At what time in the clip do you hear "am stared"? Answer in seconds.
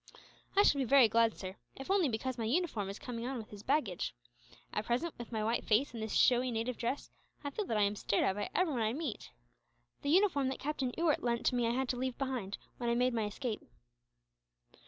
7.83-8.23